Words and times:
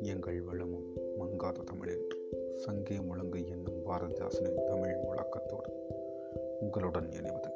எங்கள் 0.00 0.42
வளமும் 0.42 0.92
மங்காத 1.18 1.60
தமிழென்று 1.62 2.16
சங்கே 2.56 3.00
முழங்கு 3.00 3.48
என்னும் 3.48 3.86
பாரதிதாசனின் 3.86 4.64
தமிழ் 4.64 4.94
முழக்கத்தோடு 4.94 5.72
உங்களுடன் 6.60 7.08
இணைவது 7.08 7.50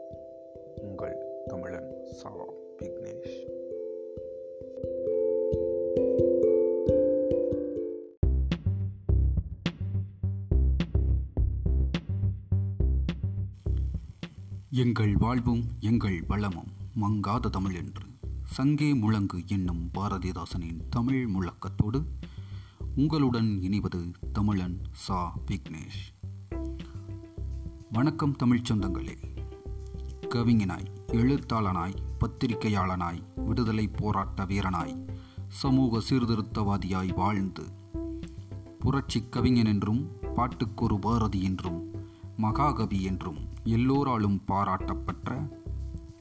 உங்கள் 0.81 1.17
தமிழன் 1.47 2.05
சா. 2.05 2.45
விக்னேஷ். 2.83 3.61
எங்கள் 14.71 15.17
வாழ்வும் 15.17 15.63
எங்கள் 15.81 16.25
வளமும் 16.29 16.69
மங்காத 17.01 17.51
தமிழ் 17.51 17.75
என்று. 17.75 18.11
சங்கே 18.53 18.95
முழங்கு 18.95 19.43
என்னும் 19.47 19.91
பாரதிதாசனின் 19.95 20.89
தமிழ் 20.91 21.29
முழக்கத்தோடு 21.35 22.05
உங்களுடன் 22.97 23.59
இணைவது 23.63 24.13
தமிழன் 24.33 24.81
சா. 24.93 25.39
விக்னேஷ். 25.51 26.29
வணக்கம் 27.93 28.37
தமிழ்ச் 28.37 28.73
சொந்தங்களே. 28.73 29.17
கவிஞனாய் 30.29 30.87
எழுத்தாளனாய் 31.07 31.95
பத்திரிகையாளனாய் 32.21 33.45
விடுதலை 33.45 33.89
போராட்ட 33.89 34.45
வீரனாய் 34.45 35.09
சமூக 35.49 36.01
சீர்திருத்தவாதியாய் 36.11 37.15
வாழ்ந்து. 37.15 37.65
புரட்சி 38.79 39.25
கவிஞன் 39.31 39.67
என்றும் 39.67 40.11
பாட்டுக்கொரு 40.35 40.99
பாரதி 40.99 41.43
என்றும் 41.43 41.91
மகாகவி 42.37 43.03
என்றும் 43.03 43.49
எல்லோராலும் 43.65 44.45
பாராட்டப்பட்ட 44.47 45.61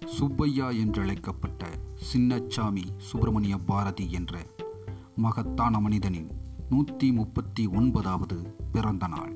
சுப்பையா 0.05 0.69
என்றழைக்கப்பட்ட 0.69 1.65
சின்னச்சாமி 2.13 2.83
சுப்பிரமணிய 2.97 3.57
பாரதி 3.57 4.11
என்ற 4.11 4.45
மகத்தான 5.15 5.79
மனிதனின் 5.79 6.31
நூற்றி 6.69 7.11
முப்பத்தி 7.11 7.67
ஒன்பதாவது 7.67 8.55
பிறந்த 8.71 9.07
நாள். 9.07 9.35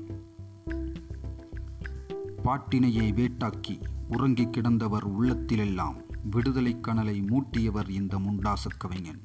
பாட்டினையை 2.44 3.12
வேட்டாக்கி 3.12 3.80
உறங்கி 4.08 4.44
கிடந்தவர் 4.44 5.20
உள்ளத்திலெல்லாம் 5.20 5.96
விடுதலை 6.30 6.80
கனலை 6.80 7.20
மூட்டியவர் 7.20 7.88
இந்த 7.88 8.18
முண்டாசக் 8.18 8.78
கவிஞன். 8.78 9.20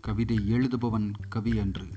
கவிதை 0.00 0.36
எழுதுபவன் 0.36 1.12
கவி 1.28 1.58
அன்று 1.58 1.88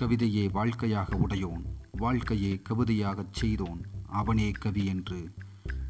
கவிதையே 0.00 0.48
வாழ்க்கையாக 0.52 1.16
உடையோன் 1.16 1.64
வாழ்க்கையே 1.92 2.62
கவிதையாகச் 2.68 3.32
செய்தோன் 3.32 3.80
அவனே 4.06 4.50
கவி 4.50 4.86
என்று 4.86 5.32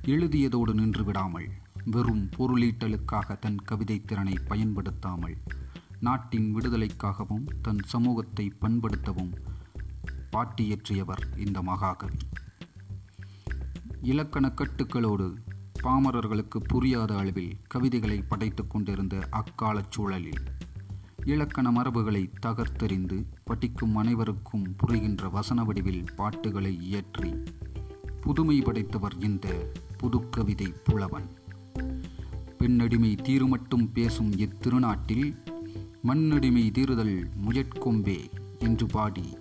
எழுதியதோடு 0.07 0.75
நின்று 0.75 1.05
விடாமல் 1.05 1.49
வெறும் 1.85 2.31
பொருளீட்டலுக்காக 2.39 3.39
தன் 3.39 3.57
கவிதை 3.57 4.05
திறனை 4.05 4.35
பயன்படுத்தாமல் 4.49 5.37
நாட்டின் 6.01 6.57
விடுதலைக்காகவும் 6.57 7.47
தன் 7.63 7.79
சமூகத்தை 7.85 8.53
பண்படுத்தவும் 8.61 9.33
பாட்டியற்றியவர் 10.33 11.39
இந்த 11.39 11.63
மகாகவி. 11.63 12.17
இலக்கண 14.03 14.49
கட்டுக்களோடு 14.49 15.37
பாமரர்களுக்கு 15.83 16.59
புரியாத 16.59 17.17
அளவில் 17.17 17.57
கவிதைகளை 17.69 18.23
படைத்துக் 18.23 18.71
கொண்டிருந்த 18.71 19.29
அக்காலச் 19.31 19.91
சூழலில் 19.91 20.43
இலக்கண 21.25 21.71
மரபுகளை 21.71 22.31
தகர்த்தெறிந்து 22.47 23.25
படிக்கும் 23.45 23.97
அனைவருக்கும் 23.97 24.75
புரிகின்ற 24.77 25.29
வசன 25.29 25.65
வடிவில் 25.65 26.05
பாட்டுகளை 26.17 26.81
இயற்றி 26.81 27.43
புதுமை 28.21 28.61
படைத்தவர் 28.61 29.19
இந்த 29.19 29.73
புதுக்கவிதை 30.03 30.75
புலவன். 30.85 31.29
பெண்ணடிமை 32.59 33.15
தீருமட்டும் 33.15 33.93
பேசும் 33.93 34.33
இத்திருநாட்டில் 34.33 35.37
மண்ணடிமை 36.05 36.71
தீருதல் 36.71 37.27
முயற்கொம்பே 37.49 38.31
என்று 38.59 38.87
பாடி 38.87 39.39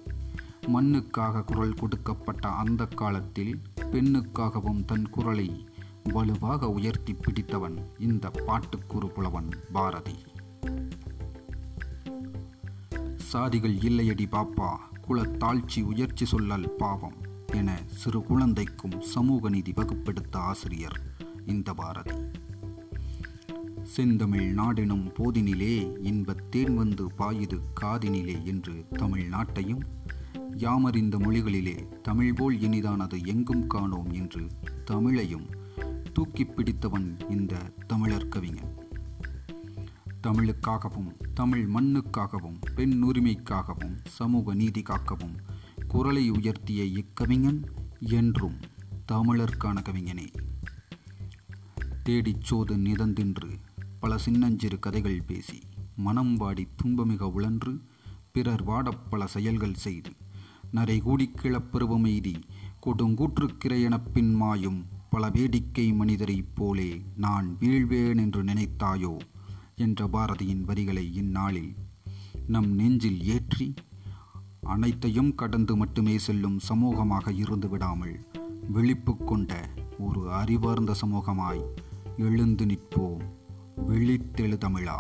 மண்ணுக்காக 0.74 1.44
குரல் 1.44 1.74
கொடுக்கப்பட்ட 1.74 2.50
அந்த 2.50 2.86
காலத்தில் 2.86 3.62
பெண்ணுக்காகவும் 3.92 4.86
தன் 4.86 5.10
குரலை 5.10 5.68
வலுவாக 6.04 6.70
உயர்த்தி 6.70 7.14
பிடித்தவன் 7.14 7.78
இந்த 8.00 8.32
பாட்டுக்குறு 8.48 9.08
புலவன் 9.08 9.50
பாரதி. 9.72 10.16
சாதிகள் 13.34 13.78
இல்லையடி 13.84 14.26
பாப்பா 14.32 14.76
குலத்தாழ்ச்சி 15.08 15.84
உயர்ச்சி 15.84 16.38
சொல்லல் 16.38 16.68
பாவம். 16.68 17.34
என 17.56 17.80
சிறு 17.86 18.24
குழந்தைக்கும் 18.24 19.02
சமூக 19.02 19.50
நீதி 19.50 19.72
வகுப்பெடுத்த 19.72 20.36
ஆசிரியர் 20.36 21.00
இந்த 21.46 21.74
பாரதி. 21.74 22.16
செந்தமிழ் 23.84 24.56
நாடெனும் 24.58 25.12
போதினிலே 25.14 26.06
இன்பத் 26.06 26.52
தேன் 26.52 26.76
வந்து 26.76 27.08
பாயுது 27.18 27.60
காதினிலே 27.82 28.44
என்று 28.44 28.86
தமிழ் 28.90 29.30
நாட்டையும் 29.34 29.82
யாமறிந்த 30.58 31.18
மொழிகளிலே 31.18 32.02
தமிழ் 32.02 32.34
போல் 32.34 32.60
இனிதானது 32.60 33.26
எங்கும் 33.26 33.68
காணோம் 33.68 34.12
என்று 34.12 34.48
தமிழையும் 34.92 35.48
தூக்கி 36.14 36.46
பிடித்தவன் 36.46 37.18
இந்த 37.30 37.56
தமிழர் 37.88 38.28
கவிஞன். 38.28 38.84
தமிழுக்காகவும் 40.24 41.12
தமிழ் 41.34 41.70
மண்ணுக்காகவும் 41.74 42.60
பெண் 42.76 43.04
உரிமைக்காகவும் 43.04 43.98
சமூக 44.08 44.54
நீதி 44.54 44.82
காக்கவும் 44.82 45.36
குரலை 45.96 46.32
உயர்த்திய 46.32 46.84
இக்கவிஞன் 46.84 47.60
என்றும் 48.00 48.58
தமிழர்க்கான 49.12 49.82
கவிஞனே 49.82 50.28
தேடிச் 52.04 52.42
சோது 52.42 52.78
நிதந்தின்று 52.78 53.50
பல 54.00 54.18
சின்னஞ்சிறு 54.18 54.80
கதைகள் 54.80 55.24
பேசி 55.24 55.60
மனம் 55.96 56.36
வாடி 56.36 56.68
துன்பமிக 56.84 57.22
உழன்று 57.22 57.82
பிறர் 58.32 58.64
வாடப் 58.64 59.12
பல 59.12 59.28
செயல்கள் 59.28 59.74
செய்து 59.74 60.12
நரை 60.72 61.00
கூடி 61.00 61.32
கிளப்பருவமெய்தி 61.42 62.36
கொடுங்கூற்றுக்கிரையெனப் 62.86 64.34
மாயும் 64.34 64.86
பல 65.10 65.30
வேடிக்கை 65.30 65.94
மனிதரைப் 65.94 66.56
போலே 66.56 67.02
நான் 67.16 67.58
வீழ்வேன் 67.60 68.18
என்று 68.18 68.44
நினைத்தாயோ? 68.44 69.18
என்ற 69.76 70.08
பாரதியின் 70.08 70.62
வரிகளை 70.62 71.14
இந்நாளில் 71.14 71.76
நம் 72.48 72.74
நெஞ்சில் 72.74 73.24
ஏற்றி 73.24 73.74
அனைத்தையும் 74.66 75.36
கடந்து 75.36 75.76
மட்டுமே 75.76 76.18
செல்லும் 76.18 76.60
சமூகமாக 76.70 77.32
இருந்து 77.32 77.70
விடாமல் 77.70 78.16
விழிப்பு 78.68 79.18
கொண்ட 79.18 79.70
ஒரு 80.00 80.34
அறிவார்ந்த 80.34 80.94
சமூகமாய் 80.94 81.64
எழுந்து 82.18 82.66
நிற்போம். 82.66 83.26
விழித்தெழு 83.88 84.58
தமிழா 84.66 85.00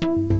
thank 0.00 0.32
you 0.32 0.37